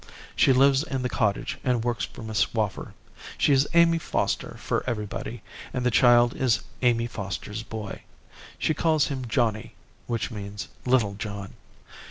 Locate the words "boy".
7.61-8.01